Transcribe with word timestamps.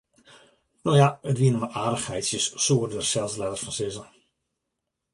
No 0.85 0.95
ja, 0.99 1.09
it 1.31 1.37
wiene 1.41 1.59
mar 1.61 1.75
aardichheidsjes, 1.83 2.45
soe 2.65 2.81
er 2.85 2.91
der 2.93 3.05
sels 3.11 3.35
letter 3.39 3.61
fan 3.63 3.75
sizze. 3.77 4.05